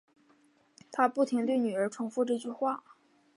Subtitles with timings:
[0.91, 2.83] 她不停对女儿重复这句话